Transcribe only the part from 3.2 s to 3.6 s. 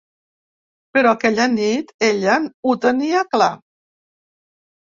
clar.